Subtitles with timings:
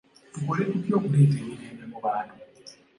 [0.33, 2.33] Tukole tutya okuleeta emirembe mu bantu?